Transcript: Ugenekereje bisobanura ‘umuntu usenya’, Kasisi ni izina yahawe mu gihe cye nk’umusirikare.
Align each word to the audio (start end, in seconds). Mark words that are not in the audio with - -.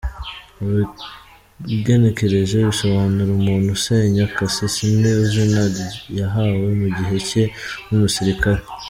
Ugenekereje 1.75 2.55
bisobanura 2.69 3.29
‘umuntu 3.39 3.67
usenya’, 3.77 4.23
Kasisi 4.35 4.83
ni 4.99 5.09
izina 5.23 5.61
yahawe 6.19 6.65
mu 6.79 6.87
gihe 6.97 7.15
cye 7.27 7.43
nk’umusirikare. 7.85 8.61